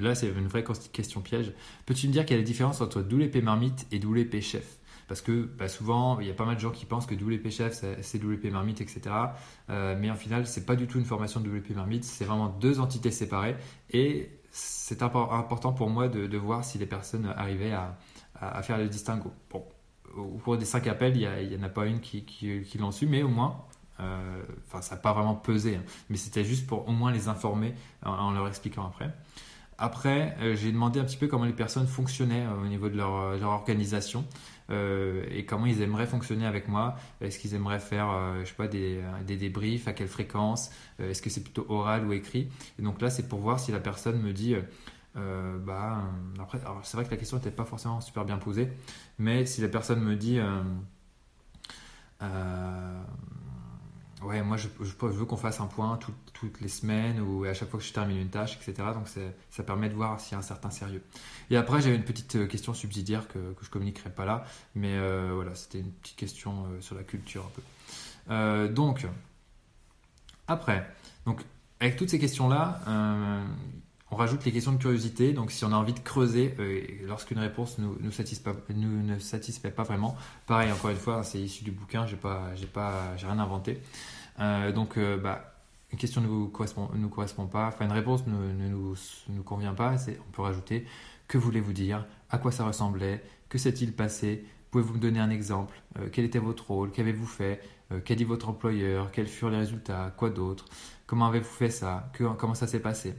là 0.00 0.14
c'est 0.14 0.28
une 0.28 0.48
vraie 0.48 0.64
question 0.92 1.20
piège. 1.20 1.52
Peux-tu 1.86 2.08
me 2.08 2.12
dire 2.12 2.24
quelle 2.24 2.38
est 2.38 2.42
la 2.42 2.46
différence 2.46 2.80
entre 2.80 3.00
WP 3.00 3.42
Marmite 3.42 3.86
et 3.92 3.98
WP 3.98 4.40
Chef? 4.40 4.78
Parce 5.08 5.20
que 5.20 5.42
bah, 5.58 5.68
souvent, 5.68 6.18
il 6.20 6.26
y 6.26 6.30
a 6.30 6.34
pas 6.34 6.44
mal 6.44 6.56
de 6.56 6.60
gens 6.60 6.70
qui 6.70 6.84
pensent 6.84 7.06
que 7.06 7.14
WP 7.14 7.50
Chef, 7.50 7.84
c'est 8.00 8.22
WP 8.22 8.50
Marmite, 8.50 8.80
etc. 8.80 9.02
Euh, 9.70 9.96
mais 9.98 10.10
en 10.10 10.16
final, 10.16 10.46
c'est 10.46 10.66
pas 10.66 10.74
du 10.74 10.86
tout 10.86 10.98
une 10.98 11.04
formation 11.04 11.40
de 11.40 11.48
WP 11.48 11.70
Marmite, 11.76 12.04
c'est 12.04 12.24
vraiment 12.24 12.48
deux 12.48 12.80
entités 12.80 13.10
séparées. 13.10 13.56
Et 13.90 14.30
c'est 14.50 15.02
important 15.02 15.72
pour 15.72 15.90
moi 15.90 16.08
de, 16.08 16.36
voir 16.36 16.64
si 16.64 16.78
les 16.78 16.86
personnes 16.86 17.32
arrivaient 17.36 17.72
à, 17.72 18.62
faire 18.62 18.78
le 18.78 18.88
distinguo. 18.88 19.32
Bon, 19.50 19.64
au 20.16 20.38
cours 20.38 20.56
des 20.56 20.64
cinq 20.64 20.86
appels, 20.86 21.16
il 21.16 21.48
n'y 21.48 21.56
en 21.56 21.62
a 21.62 21.68
pas 21.68 21.86
une 21.86 22.00
qui, 22.00 22.24
qui 22.24 22.78
l'ont 22.78 22.90
su, 22.90 23.06
mais 23.06 23.22
au 23.22 23.28
moins, 23.28 23.64
enfin, 23.98 24.82
ça 24.82 24.94
n'a 24.94 25.00
pas 25.00 25.12
vraiment 25.12 25.34
pesé, 25.34 25.76
hein. 25.76 25.82
mais 26.10 26.16
c'était 26.16 26.44
juste 26.44 26.66
pour 26.66 26.88
au 26.88 26.92
moins 26.92 27.12
les 27.12 27.28
informer 27.28 27.74
en, 28.04 28.32
leur 28.32 28.48
expliquant 28.48 28.86
après. 28.86 29.10
Après, 29.78 30.34
euh, 30.40 30.56
j'ai 30.56 30.72
demandé 30.72 31.00
un 31.00 31.04
petit 31.04 31.18
peu 31.18 31.26
comment 31.26 31.44
les 31.44 31.52
personnes 31.52 31.86
fonctionnaient 31.86 32.46
euh, 32.46 32.62
au 32.62 32.66
niveau 32.66 32.88
de 32.88 32.96
leur, 32.96 33.12
organisation 33.42 34.24
et 34.68 35.46
comment 35.46 35.66
ils 35.66 35.80
aimeraient 35.80 36.08
fonctionner 36.08 36.44
avec 36.44 36.66
moi. 36.66 36.96
Est-ce 37.20 37.38
qu'ils 37.38 37.54
aimeraient 37.54 37.78
faire, 37.78 38.08
je 38.40 38.48
sais 38.48 38.54
pas, 38.54 38.66
des, 38.66 39.00
des, 39.24 39.36
débriefs, 39.36 39.86
à 39.86 39.92
quelle 39.92 40.08
fréquence 40.08 40.72
Est-ce 40.98 41.22
que 41.22 41.30
c'est 41.30 41.44
plutôt 41.44 41.64
oral 41.68 42.04
ou 42.04 42.12
écrit? 42.12 42.48
Et 42.76 42.82
donc 42.82 43.00
là, 43.00 43.08
c'est 43.08 43.28
pour 43.28 43.38
voir 43.38 43.60
si 43.60 43.70
la 43.70 43.78
personne 43.78 44.20
me 44.20 44.32
dit, 44.32 44.56
bah, 45.14 46.02
après, 46.40 46.58
c'est 46.82 46.96
vrai 46.96 47.06
que 47.06 47.12
la 47.12 47.16
question 47.16 47.36
n'était 47.36 47.52
pas 47.52 47.64
forcément 47.64 48.00
super 48.00 48.24
bien 48.24 48.38
posée, 48.38 48.68
mais 49.20 49.46
si 49.46 49.60
la 49.60 49.68
personne 49.68 50.00
me 50.00 50.16
dit, 50.16 50.40
Ouais, 54.26 54.42
moi 54.42 54.56
je, 54.56 54.66
veux 54.80 55.24
qu'on 55.24 55.36
fasse 55.36 55.60
un 55.60 55.66
point 55.66 56.00
toutes 56.32 56.60
les 56.60 56.68
semaines 56.68 57.20
ou 57.20 57.44
à 57.44 57.54
chaque 57.54 57.70
fois 57.70 57.78
que 57.78 57.86
je 57.86 57.92
termine 57.92 58.16
une 58.16 58.28
tâche, 58.28 58.56
etc. 58.56 58.88
Donc 58.92 59.06
ça 59.50 59.62
permet 59.62 59.88
de 59.88 59.94
voir 59.94 60.18
s'il 60.20 60.32
y 60.32 60.34
a 60.34 60.38
un 60.38 60.42
certain 60.42 60.70
sérieux. 60.70 61.02
Et 61.50 61.56
après, 61.56 61.80
j'avais 61.80 61.94
une 61.94 62.04
petite 62.04 62.34
euh, 62.34 62.46
question 62.48 62.74
subsidiaire 62.74 63.28
que, 63.28 63.38
que 63.38 63.64
je 63.64 63.70
communiquerai 63.70 64.10
pas 64.10 64.24
là, 64.24 64.44
mais 64.74 64.96
euh, 64.96 65.30
voilà, 65.32 65.54
c'était 65.54 65.78
une 65.78 65.92
petite 65.92 66.16
question 66.16 66.64
euh, 66.64 66.80
sur 66.80 66.96
la 66.96 67.04
culture 67.04 67.44
un 68.28 68.32
peu. 68.66 68.68
donc, 68.74 69.06
après, 70.48 70.92
donc, 71.24 71.42
avec 71.78 71.94
toutes 71.94 72.10
ces 72.10 72.18
questions-là, 72.18 72.80
on 74.10 74.16
rajoute 74.16 74.44
les 74.44 74.52
questions 74.52 74.72
de 74.72 74.78
curiosité. 74.78 75.32
Donc, 75.32 75.50
si 75.50 75.64
on 75.64 75.72
a 75.72 75.76
envie 75.76 75.92
de 75.92 76.00
creuser, 76.00 76.54
lorsqu'une 77.04 77.38
réponse 77.38 77.78
nous, 77.78 77.96
nous, 78.00 78.12
satisfait, 78.12 78.50
ne 78.68 79.18
satisfait 79.18 79.70
pas 79.70 79.82
vraiment, 79.82 80.16
pareil, 80.46 80.70
encore 80.70 80.90
une 80.90 80.96
fois, 80.96 81.22
c'est 81.22 81.40
issu 81.40 81.64
du 81.64 81.72
bouquin, 81.72 82.06
j'ai 82.06 82.16
pas, 82.16 82.52
rien 83.16 83.38
inventé. 83.38 83.80
Euh, 84.38 84.70
donc, 84.72 84.96
euh, 84.96 85.16
bah, 85.16 85.54
une 85.92 85.98
question 85.98 86.20
ne 86.20 86.26
nous 86.26 86.48
correspond, 86.48 86.88
nous 86.94 87.08
pas, 87.08 87.68
enfin 87.68 87.84
une 87.84 87.92
réponse 87.92 88.26
ne, 88.26 88.68
nous, 88.68 89.42
convient 89.44 89.74
pas, 89.74 89.94
on 90.28 90.32
peut 90.32 90.42
rajouter 90.42 90.86
que 91.28 91.38
voulez-vous 91.38 91.72
dire, 91.72 92.06
à 92.30 92.38
quoi 92.38 92.52
ça 92.52 92.64
ressemblait, 92.64 93.22
que 93.48 93.58
s'est-il 93.58 93.92
passé, 93.92 94.44
pouvez-vous 94.70 94.94
me 94.94 94.98
donner 94.98 95.18
un 95.18 95.30
exemple, 95.30 95.80
euh, 95.98 96.08
quel 96.12 96.24
était 96.24 96.38
votre 96.38 96.68
rôle, 96.68 96.92
qu'avez-vous 96.92 97.26
fait, 97.26 97.60
qu'a 98.04 98.16
dit 98.16 98.24
votre 98.24 98.48
employeur, 98.48 99.12
quels 99.12 99.28
furent 99.28 99.50
les 99.50 99.58
résultats, 99.58 100.12
quoi 100.16 100.30
d'autre, 100.30 100.64
comment 101.06 101.26
avez-vous 101.26 101.48
fait 101.48 101.70
ça, 101.70 102.10
comment 102.36 102.54
ça 102.54 102.66
s'est 102.66 102.80
passé? 102.80 103.14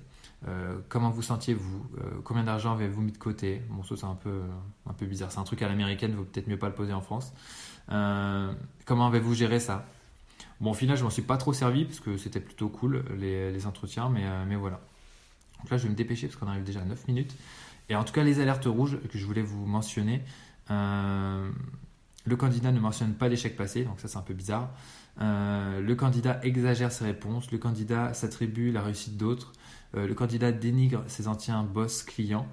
Comment 0.90 1.10
vous 1.10 1.22
sentiez-vous 1.22 1.86
Combien 2.24 2.44
d'argent 2.44 2.74
avez-vous 2.74 3.02
mis 3.02 3.12
de 3.12 3.18
côté? 3.18 3.62
Bon, 3.70 3.84
ça 3.84 3.96
c'est 3.98 4.06
un 4.06 4.16
peu, 4.16 4.42
un 4.86 4.94
peu 4.94 5.06
bizarre. 5.06 5.32
C'est 5.32 5.40
un 5.40 5.44
truc 5.44 5.62
à 5.62 5.68
l'américaine, 5.68 6.14
vaut 6.14 6.24
peut-être 6.24 6.48
mieux 6.48 6.60
pas 6.60 6.68
le 6.68 6.76
poser 6.76 6.94
en 6.94 7.02
France. 7.02 7.34
comment 7.88 9.08
avez-vous 9.08 9.34
géré 9.34 9.60
ça? 9.60 9.86
Bon, 10.60 10.72
au 10.72 10.74
final, 10.74 10.98
je 10.98 11.04
m'en 11.04 11.10
suis 11.10 11.22
pas 11.22 11.38
trop 11.38 11.54
servi 11.54 11.86
parce 11.86 12.00
que 12.00 12.18
c'était 12.18 12.40
plutôt 12.40 12.70
cool 12.70 13.04
les, 13.18 13.68
entretiens, 13.68 14.10
mais, 14.10 14.26
euh, 14.26 14.46
mais 14.48 14.56
voilà. 14.56 14.80
Donc 15.60 15.70
là, 15.70 15.78
je 15.78 15.84
vais 15.84 15.90
me 15.90 15.96
dépêcher 15.96 16.28
parce 16.28 16.38
qu'on 16.40 16.48
arrive 16.48 16.64
déjà 16.64 16.82
à 16.82 16.86
9 16.86 17.08
minutes. 17.08 17.36
Et 17.90 17.96
en 17.96 18.04
tout 18.04 18.14
cas, 18.14 18.24
les 18.24 18.40
alertes 18.40 18.66
rouges 18.66 18.98
que 19.12 19.18
je 19.18 19.26
voulais 19.26 19.42
vous 19.42 19.66
mentionner. 19.66 20.24
Euh, 20.72 21.50
le 22.26 22.36
candidat 22.36 22.72
ne 22.72 22.80
mentionne 22.80 23.14
pas 23.14 23.30
d'échec 23.30 23.56
passé, 23.56 23.84
donc 23.86 24.00
ça 24.00 24.08
c'est 24.08 24.18
un 24.18 24.22
peu 24.22 24.34
bizarre. 24.34 24.70
Euh, 25.22 25.80
le 25.80 25.96
candidat 25.96 26.40
exagère 26.44 26.92
ses 26.92 27.06
réponses. 27.06 27.52
Le 27.52 27.58
candidat 27.58 28.14
s'attribue 28.14 28.72
la 28.72 28.82
réussite 28.82 29.16
d'autres. 29.16 29.54
Le 29.94 30.14
candidat 30.14 30.52
dénigre 30.52 31.04
ses 31.08 31.28
anciens 31.28 31.64
boss 31.64 32.04
clients. 32.04 32.48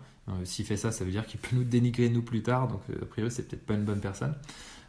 S'il 0.45 0.65
fait 0.65 0.77
ça, 0.77 0.91
ça 0.93 1.05
veut 1.05 1.11
dire 1.11 1.27
qu'il 1.27 1.41
peut 1.41 1.55
nous 1.55 1.65
dénigrer 1.65 2.09
nous 2.09 2.23
plus 2.23 2.43
tard. 2.43 2.69
Donc 2.69 2.81
a 3.01 3.05
priori, 3.05 3.31
c'est 3.31 3.47
peut-être 3.49 3.67
pas 3.67 3.75
une 3.75 3.85
bonne 3.85 4.01
personne. 4.01 4.35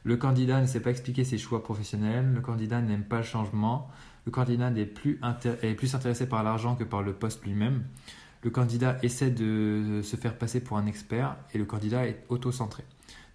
Le 0.04 0.18
candidat 0.18 0.62
ne 0.62 0.68
sait 0.68 0.80
pas 0.80 0.92
expliquer 0.92 1.24
ses 1.24 1.38
choix 1.38 1.64
professionnels. 1.64 2.32
Le 2.34 2.42
candidat 2.42 2.82
n'aime 2.82 3.04
pas 3.04 3.18
le 3.18 3.24
changement. 3.24 3.90
Le 4.25 4.32
candidat 4.32 4.72
est 4.72 4.86
plus, 4.86 5.20
est 5.62 5.74
plus 5.74 5.94
intéressé 5.96 6.28
par 6.28 6.44
l'argent 6.44 6.75
que 6.75 6.84
par 6.84 7.02
le 7.02 7.14
poste 7.14 7.44
lui-même. 7.44 7.84
Le 8.44 8.50
candidat 8.52 8.98
essaie 9.02 9.32
de 9.32 10.02
se 10.04 10.16
faire 10.16 10.38
passer 10.38 10.64
pour 10.64 10.78
un 10.78 10.86
expert 10.86 11.36
et 11.54 11.58
le 11.58 11.66
candidat 11.66 12.08
est 12.08 12.24
auto-centré. 12.30 12.84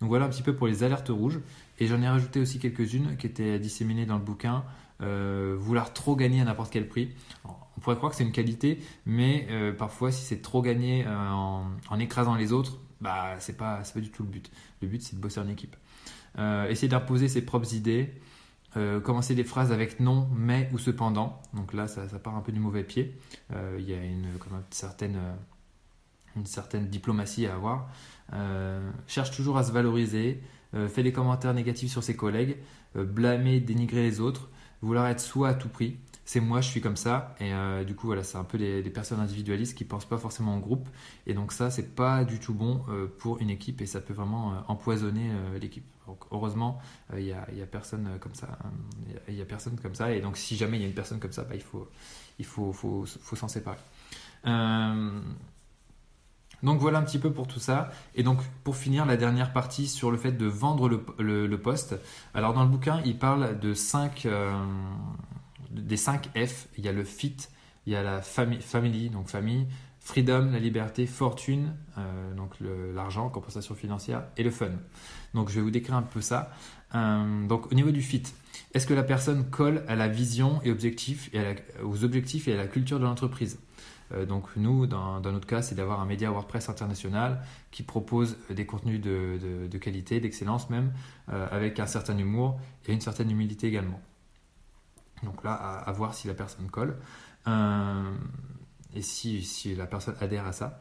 Donc 0.00 0.08
voilà 0.08 0.26
un 0.26 0.28
petit 0.28 0.42
peu 0.42 0.54
pour 0.54 0.68
les 0.68 0.82
alertes 0.84 1.08
rouges. 1.08 1.40
Et 1.80 1.86
j'en 1.86 2.00
ai 2.00 2.08
rajouté 2.08 2.40
aussi 2.40 2.58
quelques-unes 2.58 3.16
qui 3.16 3.26
étaient 3.26 3.58
disséminées 3.58 4.06
dans 4.06 4.18
le 4.18 4.24
bouquin. 4.24 4.64
Euh, 5.02 5.56
vouloir 5.58 5.92
trop 5.94 6.14
gagner 6.14 6.42
à 6.42 6.44
n'importe 6.44 6.70
quel 6.72 6.86
prix. 6.86 7.10
on 7.44 7.80
pourrait 7.80 7.96
croire 7.96 8.10
que 8.10 8.16
c'est 8.16 8.24
une 8.24 8.32
qualité, 8.32 8.80
mais 9.06 9.46
euh, 9.50 9.72
parfois 9.72 10.12
si 10.12 10.22
c'est 10.24 10.42
trop 10.42 10.60
gagner 10.60 11.04
euh, 11.06 11.30
en, 11.30 11.98
écrasant 11.98 12.34
les 12.34 12.52
autres, 12.52 12.78
bah 13.00 13.36
c'est 13.38 13.56
pas, 13.56 13.80
pas 13.94 14.00
du 14.00 14.10
tout 14.10 14.22
le 14.22 14.28
but. 14.28 14.50
Le 14.82 14.88
but 14.88 15.02
c'est 15.02 15.16
de 15.16 15.20
bosser 15.20 15.40
en 15.40 15.48
équipe. 15.48 15.76
essayer 16.68 16.88
d'imposer 16.88 17.28
ses 17.28 17.42
propres 17.42 17.72
idées. 17.74 18.12
commencer 18.74 19.34
des 19.34 19.44
phrases 19.44 19.72
avec 19.72 20.00
non, 20.00 20.28
mais 20.34 20.68
ou 20.74 20.78
cependant. 20.78 21.40
Donc 21.54 21.72
là, 21.72 21.88
ça, 21.88 22.06
part 22.18 22.36
un 22.36 22.42
peu 22.42 22.52
du 22.52 22.60
mauvais 22.60 22.84
pied. 22.84 23.18
Il 23.78 23.88
y 23.88 23.94
a 23.94 24.04
une, 24.04 24.28
certaine, 24.70 25.18
une 26.36 26.46
certaine 26.46 26.88
diplomatie 26.88 27.46
à 27.46 27.54
avoir. 27.54 27.88
cherche 29.06 29.30
toujours 29.30 29.56
à 29.56 29.64
se 29.64 29.72
valoriser. 29.72 30.42
fait 30.88 31.02
des 31.02 31.12
commentaires 31.12 31.54
négatifs 31.54 31.90
sur 31.90 32.02
ses 32.02 32.16
collègues. 32.16 32.58
blâmer, 32.94 33.60
dénigrer 33.60 34.02
les 34.02 34.20
autres. 34.20 34.50
Vouloir 34.82 35.06
être 35.08 35.20
soi 35.20 35.50
à 35.50 35.54
tout 35.54 35.68
prix 35.68 35.98
c'est 36.30 36.38
moi, 36.38 36.60
je 36.60 36.68
suis 36.68 36.80
comme 36.80 36.96
ça. 36.96 37.34
Et 37.40 37.52
euh, 37.52 37.82
du 37.82 37.96
coup, 37.96 38.06
voilà, 38.06 38.22
c'est 38.22 38.38
un 38.38 38.44
peu 38.44 38.56
des, 38.56 38.82
personnes 38.82 39.18
individualistes 39.18 39.76
qui 39.76 39.84
pensent 39.84 40.04
pas 40.04 40.16
forcément 40.16 40.54
en 40.54 40.60
groupe. 40.60 40.88
Et 41.26 41.34
donc 41.34 41.50
ça, 41.50 41.72
c'est 41.72 41.96
pas 41.96 42.24
du 42.24 42.38
tout 42.38 42.54
bon 42.54 42.84
euh, 42.88 43.08
pour 43.18 43.40
une 43.40 43.50
équipe 43.50 43.80
et 43.80 43.86
ça 43.86 44.00
peut 44.00 44.12
vraiment 44.12 44.52
euh, 44.52 44.56
empoisonner 44.68 45.28
l'équipe. 45.60 45.84
Donc 46.06 46.20
heureusement, 46.30 46.78
il 47.16 47.24
y 47.24 47.32
a, 47.32 47.66
personne 47.66 48.08
comme 48.20 48.36
ça. 48.36 48.58
Hein. 48.64 48.70
Il 49.26 49.40
a 49.40 49.44
personne 49.44 49.76
comme 49.80 49.96
ça. 49.96 50.14
Et 50.14 50.20
donc 50.20 50.36
si 50.36 50.56
jamais 50.56 50.76
il 50.76 50.82
y 50.82 50.84
a 50.84 50.86
une 50.86 50.94
personne 50.94 51.18
comme 51.18 51.32
ça, 51.32 51.42
bah, 51.42 51.56
il 51.56 51.62
faut, 51.62 51.88
il 52.38 52.44
faut, 52.44 52.72
faut, 52.72 53.04
faut 53.06 53.36
s'en 53.36 53.48
séparer. 53.48 53.78
Donc 56.62 56.80
voilà 56.80 56.98
un 56.98 57.02
petit 57.02 57.18
peu 57.18 57.32
pour 57.32 57.46
tout 57.46 57.60
ça. 57.60 57.90
Et 58.14 58.22
donc 58.22 58.38
pour 58.64 58.76
finir, 58.76 59.06
la 59.06 59.16
dernière 59.16 59.52
partie 59.52 59.88
sur 59.88 60.10
le 60.10 60.16
fait 60.18 60.32
de 60.32 60.46
vendre 60.46 60.88
le, 60.88 61.58
poste. 61.58 61.96
Alors 62.34 62.54
dans 62.54 62.62
le 62.62 62.68
bouquin, 62.68 63.00
il 63.04 63.18
parle 63.18 63.58
5 63.74 64.26
des 65.70 65.96
5 65.96 66.30
F, 66.36 66.68
il 66.76 66.84
y 66.84 66.88
a 66.88 66.92
le 66.92 67.04
fit, 67.04 67.36
il 67.86 67.92
y 67.92 67.96
a 67.96 68.02
la 68.02 68.20
famille, 68.20 69.10
donc 69.10 69.28
famille, 69.28 69.66
freedom, 70.00 70.50
la 70.52 70.58
liberté, 70.58 71.06
fortune, 71.06 71.74
euh, 71.98 72.34
donc 72.34 72.54
l'argent, 72.94 73.28
compensation 73.28 73.74
financière, 73.74 74.24
et 74.36 74.42
le 74.42 74.50
fun. 74.50 74.70
Donc 75.34 75.48
je 75.48 75.56
vais 75.56 75.60
vous 75.60 75.70
décrire 75.70 75.96
un 75.96 76.02
peu 76.02 76.20
ça. 76.20 76.52
Euh, 76.94 77.46
donc 77.46 77.70
au 77.70 77.74
niveau 77.74 77.90
du 77.90 78.02
fit, 78.02 78.22
est-ce 78.74 78.86
que 78.86 78.94
la 78.94 79.04
personne 79.04 79.48
colle 79.50 79.84
à 79.88 79.94
la 79.94 80.08
vision 80.08 80.60
et 80.62 80.70
et 80.70 80.72
aux 81.84 82.04
objectifs 82.04 82.48
et 82.48 82.54
à 82.54 82.56
la 82.56 82.66
culture 82.66 82.98
de 82.98 83.04
l'entreprise? 83.04 83.58
euh, 83.58 83.99
donc 84.28 84.48
nous, 84.56 84.86
dans, 84.86 85.20
notre 85.20 85.46
cas, 85.46 85.62
c'est 85.62 85.74
d'avoir 85.74 86.00
un 86.00 86.06
média 86.06 86.30
WordPress 86.30 86.68
international 86.68 87.42
qui 87.70 87.82
propose 87.82 88.36
des 88.50 88.66
contenus 88.66 89.00
de, 89.00 89.78
qualité, 89.78 90.20
d'excellence 90.20 90.68
même, 90.70 90.92
avec 91.28 91.78
un 91.78 91.86
certain 91.86 92.18
humour 92.18 92.58
et 92.86 92.92
une 92.92 93.00
certaine 93.00 93.30
humilité 93.30 93.68
également. 93.68 94.00
Donc 95.22 95.44
là, 95.44 95.52
à, 95.52 95.92
voir 95.92 96.14
si 96.14 96.28
la 96.28 96.34
personne 96.34 96.70
colle 96.70 96.96
euh, 97.46 98.14
et 98.94 99.02
si, 99.02 99.74
la 99.76 99.86
personne 99.86 100.14
adhère 100.20 100.46
à 100.46 100.52
ça. 100.52 100.80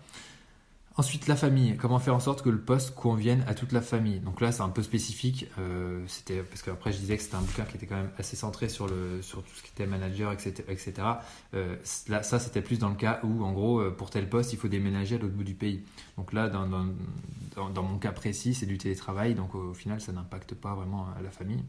Ensuite, 0.99 1.27
la 1.27 1.37
famille. 1.37 1.77
Comment 1.77 1.97
faire 1.97 2.13
en 2.13 2.19
sorte 2.19 2.41
que 2.41 2.49
le 2.49 2.59
poste 2.59 2.93
convienne 2.93 3.45
à 3.47 3.53
toute 3.53 3.71
la 3.71 3.79
famille? 3.79 4.19
Donc 4.19 4.41
là, 4.41 4.51
c'est 4.51 4.63
un 4.63 4.69
peu 4.69 4.83
spécifique. 4.83 5.47
Euh, 5.57 6.03
c'était 6.07 6.43
parce 6.43 6.61
qu'après, 6.61 6.91
je 6.91 6.97
disais 6.97 7.15
que 7.15 7.23
c'était 7.23 7.37
un 7.37 7.41
bouquin 7.41 7.63
qui 7.63 7.77
était 7.77 7.85
quand 7.85 7.95
même 7.95 8.11
assez 8.17 8.35
centré 8.35 8.67
sur, 8.67 8.87
tout 8.87 8.93
ce 9.23 9.63
qui 9.63 9.71
était 9.73 9.87
manager, 9.87 10.33
etc. 10.33 10.55
etc. 10.67 10.93
Euh, 11.53 11.77
là, 12.09 12.21
ça, 12.21 12.37
c'était 12.37 12.61
plus 12.61 12.79
dans 12.79 12.89
le 12.89 12.95
cas 12.95 13.21
où, 13.23 13.45
en 13.45 13.53
gros, 13.53 13.89
pour 13.91 14.09
tel 14.09 14.27
poste, 14.27 14.51
il 14.51 14.59
faut 14.59 14.67
déménager 14.67 15.15
à 15.15 15.19
l'autre 15.19 15.35
bout 15.35 15.45
du 15.45 15.53
pays. 15.53 15.85
Donc 16.17 16.33
là, 16.33 16.49
dans, 16.49 16.67
mon 17.81 17.97
cas 17.97 18.11
précis, 18.11 18.53
c'est 18.53 18.65
du 18.65 18.77
télétravail. 18.77 19.35
Donc 19.35 19.55
au 19.55 19.73
final, 19.73 20.01
ça 20.01 20.11
n'impacte 20.11 20.53
pas 20.53 20.75
vraiment 20.75 21.07
la 21.23 21.31
famille. 21.31 21.63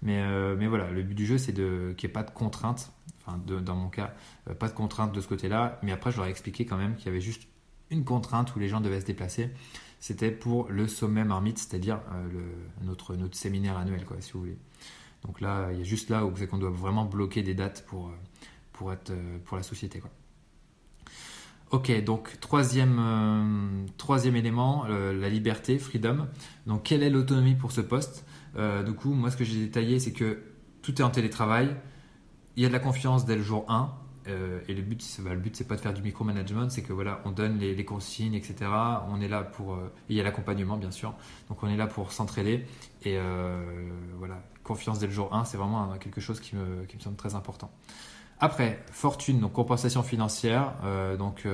Mais, 0.00 0.22
euh, 0.22 0.56
voilà, 0.70 0.90
le 0.90 1.02
but 1.02 1.14
du 1.14 1.26
jeu, 1.26 1.36
c'est 1.36 1.52
qu'il 1.52 1.64
n'y 1.64 2.04
ait 2.04 2.08
pas 2.08 2.22
de 2.22 2.30
contraintes. 2.30 2.92
Enfin, 3.20 3.38
dans 3.46 3.76
mon 3.76 3.90
cas, 3.90 4.14
euh, 4.48 4.54
pas 4.54 4.68
de 4.68 4.72
contraintes 4.72 5.12
de 5.12 5.20
ce 5.20 5.28
côté-là. 5.28 5.78
Mais 5.82 5.92
après, 5.92 6.12
je 6.12 6.16
leur 6.16 6.26
ai 6.26 6.30
expliqué 6.30 6.64
quand 6.64 6.78
même 6.78 6.96
qu'il 6.96 7.06
y 7.06 7.08
avait 7.10 7.20
juste 7.20 7.46
une 7.90 8.04
contrainte 8.04 8.54
où 8.54 8.58
les 8.58 8.68
gens 8.68 8.80
devaient 8.80 9.00
se 9.00 9.06
déplacer. 9.06 9.50
C'était 9.98 10.30
pour 10.30 10.68
le 10.70 10.88
sommet 10.88 11.24
marmite, 11.24 11.58
c'est-à-dire 11.58 12.00
euh, 12.12 12.52
notre, 12.82 13.16
séminaire 13.32 13.76
annuel, 13.76 14.04
si 14.20 14.32
vous 14.32 14.40
voulez. 14.40 14.58
Donc 15.24 15.40
là, 15.40 15.70
il 15.72 15.78
y 15.78 15.80
a 15.82 15.84
juste 15.84 16.08
là 16.08 16.24
où 16.24 16.32
c'est 16.36 16.46
qu'on 16.46 16.58
doit 16.58 16.70
vraiment 16.70 17.04
bloquer 17.04 17.42
des 17.42 17.54
dates 17.54 17.84
pour, 17.86 18.10
pour, 18.72 18.92
être, 18.92 19.12
pour 19.44 19.58
la 19.58 19.62
société. 19.62 19.98
Quoi. 19.98 20.10
Ok, 21.70 21.92
donc 22.02 22.40
troisième, 22.40 23.86
troisième 23.98 24.34
élément, 24.36 24.86
la 24.86 25.28
liberté, 25.28 25.78
freedom. 25.78 26.26
Donc 26.66 26.84
quelle 26.84 27.02
est 27.02 27.10
l'autonomie 27.10 27.54
pour 27.54 27.70
ce 27.70 27.82
poste? 27.82 28.24
Euh, 28.56 28.82
du 28.82 28.92
coup, 28.92 29.12
moi, 29.12 29.30
ce 29.30 29.36
que 29.36 29.44
j'ai 29.44 29.60
détaillé, 29.60 30.00
c'est 30.00 30.12
que 30.12 30.42
tout 30.82 31.00
est 31.00 31.04
en 31.04 31.10
télétravail. 31.10 31.76
Il 32.56 32.62
y 32.62 32.66
a 32.66 32.68
de 32.68 32.72
la 32.72 32.80
confiance 32.80 33.24
dès 33.24 33.36
le 33.36 33.42
jour 33.42 33.64
1. 33.68 33.92
Euh, 34.28 34.60
et 34.68 34.74
le 34.74 34.82
but, 34.82 35.00
c'est, 35.02 35.22
bah, 35.22 35.34
le 35.34 35.40
but, 35.40 35.56
c'est 35.56 35.66
pas 35.66 35.76
de 35.76 35.80
faire 35.80 35.94
du 35.94 36.02
micromanagement, 36.02 36.68
c'est 36.68 36.82
que 36.82 36.92
voilà, 36.92 37.20
on 37.24 37.30
donne 37.30 37.58
les, 37.58 37.84
consignes, 37.84 38.34
etc. 38.34 38.70
On 39.08 39.20
est 39.20 39.28
là 39.28 39.42
pour, 39.42 39.74
euh, 39.74 39.92
il 40.08 40.16
y 40.16 40.20
a 40.20 40.22
l'accompagnement 40.22 40.76
bien 40.76 40.90
sûr. 40.90 41.14
Donc 41.48 41.62
on 41.62 41.68
est 41.68 41.76
là 41.76 41.86
pour 41.86 42.12
s'entraider 42.12 42.66
et 43.04 43.18
voilà, 44.18 44.42
confiance 44.62 44.98
dès 44.98 45.06
le 45.06 45.12
jour 45.12 45.34
1, 45.34 45.44
c'est 45.44 45.56
vraiment 45.56 45.96
quelque 45.98 46.20
chose 46.20 46.38
qui 46.38 46.54
me, 46.54 46.84
qui 46.84 46.96
me 46.96 47.00
semble 47.00 47.16
très 47.16 47.34
important. 47.34 47.70
Après, 48.38 48.82
fortune, 48.92 49.40
donc 49.40 49.52
compensation 49.52 50.02
financière. 50.02 50.74
donc 51.18 51.46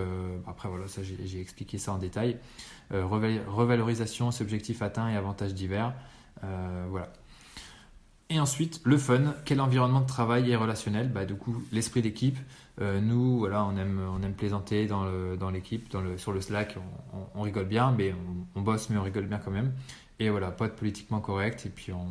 après 0.47 0.69
voilà, 0.69 0.89
ça 0.89 1.03
j'ai, 1.03 1.41
expliqué 1.41 1.79
ça 1.79 1.93
en 1.93 1.99
détail. 1.99 2.39
revalorisation, 2.91 4.31
objectif 4.41 4.83
atteint 4.83 5.09
et 5.09 5.17
avantages 5.17 5.55
divers. 5.55 5.95
Euh, 6.45 6.87
voilà. 6.89 7.13
Et 8.29 8.41
ensuite, 8.41 8.81
le 8.85 8.99
fun, 8.99 9.35
quel 9.45 9.61
environnement 9.61 10.01
de 10.01 10.07
travail 10.07 10.51
est 10.51 10.57
relationnel? 10.57 11.11
Bah, 11.13 11.25
Du 11.25 11.35
coup, 11.35 11.63
l'esprit 11.71 12.03
d'équipe. 12.03 12.39
Euh, 12.81 13.01
nous, 13.01 13.39
voilà, 13.39 13.65
on 13.65 13.77
aime, 13.77 14.01
on 14.13 14.23
aime 14.23 14.35
plaisanter 14.35 14.87
dans 14.87 15.51
l'équipe, 15.51 15.91
dans 15.91 16.01
le, 16.01 16.19
sur 16.19 16.33
le 16.33 16.41
Slack, 16.41 16.77
on, 17.35 17.41
rigole 17.41 17.67
bien, 17.67 17.95
mais 17.97 18.15
on, 18.55 18.61
bosse, 18.61 18.91
mais 18.91 18.99
on 18.99 19.03
rigole 19.03 19.27
bien 19.27 19.39
quand 19.39 19.53
même. 19.53 19.73
Et 20.19 20.29
voilà, 20.29 20.51
pas 20.51 20.67
de 20.69 20.73
politiquement 20.73 21.21
correct. 21.21 21.65
Et 21.67 21.71
puis, 21.71 21.93
on, 21.93 22.07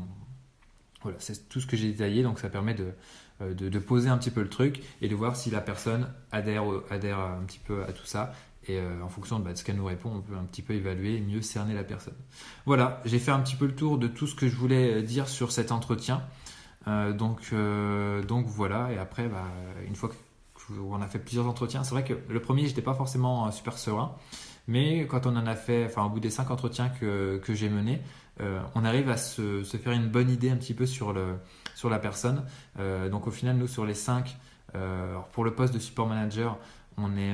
voilà, 1.03 1.17
c'est 1.19 1.50
tout 1.50 1.60
ce 1.60 1.67
que 1.67 1.75
j'ai 1.75 1.91
détaillé, 1.91 2.24
donc 2.24 2.39
ça 2.39 2.50
permet 2.50 2.74
de, 2.74 2.88
euh, 3.41 3.53
de, 3.53 3.67
de, 3.67 3.79
poser 3.79 4.10
un 4.10 4.17
petit 4.17 4.31
peu 4.31 4.41
le 4.41 4.50
truc 4.50 4.81
et 5.01 5.10
de 5.10 5.15
voir 5.15 5.36
si 5.36 5.51
la 5.51 5.62
personne 5.62 6.07
adhère, 6.31 6.63
adhère 6.89 7.19
un 7.19 7.43
petit 7.45 7.60
peu 7.60 7.84
à 7.84 7.91
tout 7.91 8.05
ça 8.05 8.34
et 8.67 8.79
euh, 8.79 9.01
en 9.03 9.10
fonction 9.10 9.39
bah, 9.39 9.53
de, 9.53 9.57
ce 9.57 9.63
qu'elle 9.63 9.75
nous 9.75 9.86
répond, 9.86 10.12
on 10.13 10.22
peut 10.22 10.36
un 10.36 10.43
petit 10.43 10.62
peu 10.62 10.74
évaluer 10.74 11.19
mieux 11.22 11.41
cerner 11.41 11.74
la 11.74 11.84
personne. 11.84 12.15
Voilà, 12.65 13.01
j'ai 13.05 13.19
fait 13.19 13.31
un 13.31 13.39
petit 13.39 13.55
peu 13.55 13.65
le 13.65 13.75
tour 13.75 13.98
de 13.98 14.07
tout 14.07 14.27
ce 14.27 14.36
que 14.36 14.48
je 14.48 14.55
voulais 14.55 15.03
dire 15.03 15.27
sur 15.27 15.51
cet 15.51 15.72
entretien. 15.72 16.24
Euh, 16.88 17.13
donc, 17.13 17.50
euh, 17.53 18.24
donc 18.24 18.45
voilà, 18.48 18.91
et 18.91 18.98
après, 18.98 19.27
bah, 19.27 19.45
une 19.88 19.95
fois 19.95 20.10
qu'on 20.53 21.01
a 21.01 21.07
fait 21.07 21.19
plusieurs 21.19 21.48
entretiens, 21.48 21.84
c'est 21.84 21.91
vrai 21.91 22.03
que 22.03 22.13
le 22.27 22.39
premier, 22.39 22.67
j'étais 22.67 22.81
pas 22.81 22.93
forcément 22.93 23.51
super 23.51 23.77
serein, 23.77 24.15
mais 24.67 25.05
quand 25.07 25.27
on 25.27 25.36
en 25.36 25.45
a 25.45 25.55
fait, 25.55 25.86
enfin 25.86 26.03
au 26.05 26.10
bout 26.10 26.19
des 26.19 26.29
cinq 26.31 26.50
entretiens 26.50 26.89
que, 26.89 27.41
j'ai 27.50 27.69
menés, 27.69 28.01
on 28.74 28.84
arrive 28.84 29.10
à 29.10 29.17
se, 29.17 29.63
faire 29.63 29.93
une 29.93 30.10
bonne 30.10 30.29
idée 30.29 30.50
un 30.50 30.57
petit 30.57 30.74
peu 30.74 30.88
sur 30.88 31.13
la 31.13 32.00
personne. 32.00 32.43
donc 33.12 33.27
au 33.27 33.31
final, 33.31 33.57
nous, 33.57 33.67
sur 33.67 33.86
les 33.86 33.93
cinq, 33.93 34.38
pour 35.34 35.43
le 35.43 35.53
poste 35.53 35.74
de 35.74 35.79
support 35.79 36.07
manager, 36.07 36.57
on 36.98 37.15
est, 37.15 37.34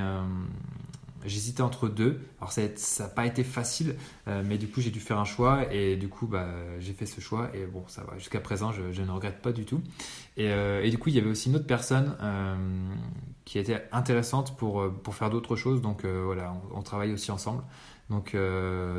J'hésitais 1.24 1.62
entre 1.62 1.88
deux. 1.88 2.20
Alors 2.38 2.52
ça 2.52 2.62
n'a 2.62 3.08
pas 3.08 3.26
été 3.26 3.44
facile, 3.44 3.96
euh, 4.28 4.42
mais 4.44 4.58
du 4.58 4.68
coup 4.68 4.80
j'ai 4.80 4.90
dû 4.90 5.00
faire 5.00 5.18
un 5.18 5.24
choix 5.24 5.72
et 5.72 5.96
du 5.96 6.08
coup 6.08 6.26
bah, 6.26 6.48
j'ai 6.80 6.92
fait 6.92 7.06
ce 7.06 7.20
choix 7.20 7.50
et 7.54 7.66
bon 7.66 7.84
ça 7.88 8.02
va. 8.02 8.18
Jusqu'à 8.18 8.40
présent 8.40 8.72
je, 8.72 9.02
ne 9.02 9.10
regrette 9.10 9.40
pas 9.40 9.52
du 9.52 9.64
tout. 9.64 9.80
Et, 10.36 10.48
euh, 10.50 10.82
et, 10.82 10.90
du 10.90 10.98
coup 10.98 11.10
il 11.10 11.14
y 11.14 11.18
avait 11.18 11.30
aussi 11.30 11.48
une 11.48 11.56
autre 11.56 11.66
personne 11.66 12.16
euh, 12.20 12.56
qui 13.44 13.58
était 13.58 13.86
intéressante 13.92 14.56
pour, 14.56 14.90
pour 15.02 15.14
faire 15.14 15.30
d'autres 15.30 15.56
choses. 15.56 15.80
Donc 15.80 16.04
voilà, 16.04 16.54
on, 16.74 16.82
travaille 16.82 17.12
aussi 17.12 17.30
ensemble. 17.30 17.62
Donc, 18.10 18.36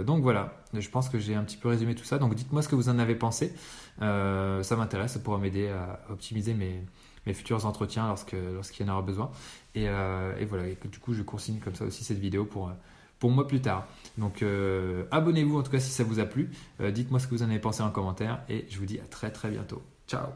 donc 0.06 0.24
voilà, 0.24 0.64
je 0.74 0.90
pense 0.90 1.10
que 1.10 1.20
j'ai 1.20 1.36
un 1.36 1.44
petit 1.44 1.58
peu 1.58 1.70
résumé 1.70 1.94
tout 1.96 2.06
ça. 2.06 2.18
Donc 2.18 2.36
dites-moi 2.36 2.62
ce 2.62 2.68
que 2.68 2.76
vous 2.76 2.90
en 2.90 3.00
avez 3.00 3.16
pensé. 3.16 3.54
ça 4.00 4.76
m'intéresse, 4.78 5.14
ça 5.14 5.20
pourra 5.20 5.38
m'aider 5.38 5.70
à 5.70 6.00
optimiser 6.10 6.54
mes, 6.54 6.84
mes 7.26 7.34
futurs 7.34 7.66
entretiens 7.66 8.08
lorsque 8.08 8.36
lorsqu'il 8.54 8.86
y 8.86 8.90
en 8.90 8.94
aura 8.94 9.02
besoin. 9.02 9.32
Et, 9.76 9.88
euh, 9.88 10.36
et 10.38 10.46
voilà, 10.46 10.64
du 10.66 11.00
coup, 11.00 11.14
je 11.14 11.24
consigne 11.24 11.60
comme 11.60 11.76
ça 11.76 11.86
aussi 11.86 12.04
cette 12.04 12.20
vidéo 12.20 12.46
pour, 12.46 12.72
pour 13.20 13.32
moi 13.32 13.48
plus 13.48 13.62
tard. 13.62 13.88
Donc, 14.18 14.42
euh, 14.42 15.06
abonnez-vous 15.12 15.58
en 15.58 15.64
tout 15.64 15.72
cas 15.72 15.80
si 15.80 15.92
ça 15.92 16.04
vous 16.04 16.20
a 16.20 16.26
plu. 16.26 16.52
Euh, 16.82 16.92
dites-moi 16.92 17.20
ce 17.20 17.28
que 17.28 17.36
vous 17.36 17.44
en 17.44 17.50
avez 17.50 17.60
pensé 17.60 17.82
en 17.82 17.90
commentaire 17.90 18.44
et 18.50 18.66
je 18.70 18.78
vous 18.78 18.86
dis 18.86 19.00
à 19.00 19.06
très 19.06 19.32
très 19.32 19.50
bientôt. 19.50 19.82
Ciao 20.08 20.28